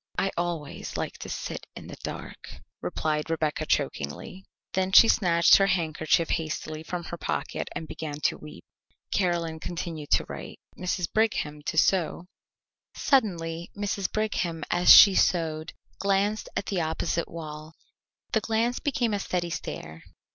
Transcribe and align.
"I 0.17 0.31
always 0.35 0.97
like 0.97 1.19
to 1.19 1.29
sit 1.29 1.67
in 1.75 1.85
the 1.85 1.95
dark," 1.97 2.55
replied 2.81 3.29
Rebecca 3.29 3.67
chokingly. 3.67 4.45
Then 4.73 4.91
she 4.93 5.07
snatched 5.07 5.57
her 5.57 5.67
handkerchief 5.67 6.31
hastily 6.31 6.81
from 6.81 7.03
her 7.03 7.17
pocket 7.17 7.69
and 7.75 7.87
began 7.87 8.19
to 8.21 8.39
weep. 8.39 8.65
Caroline 9.11 9.59
continued 9.59 10.09
to 10.13 10.25
write, 10.27 10.59
Mrs. 10.75 11.05
Brigham 11.13 11.61
to 11.67 11.77
sew. 11.77 12.25
Suddenly 12.95 13.69
Mrs. 13.77 14.11
Brigham 14.11 14.63
as 14.71 14.91
she 14.91 15.13
sewed 15.13 15.71
glanced 15.99 16.49
at 16.55 16.65
the 16.65 16.81
opposite 16.81 17.27
wall. 17.27 17.75
The 18.31 18.41
glance 18.41 18.79
became 18.79 19.13
a 19.13 19.19
steady 19.19 19.51
stare. 19.51 20.03